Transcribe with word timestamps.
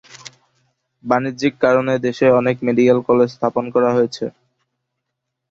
বাণিজ্যিক 1.03 1.53
কারণে 1.63 1.93
দেশে 2.05 2.27
অনেক 2.39 2.55
মেডিকেল 2.67 2.99
কলেজ 3.07 3.29
স্থাপন 3.35 3.65
করা 3.75 3.89
হয়েছে। 3.93 4.25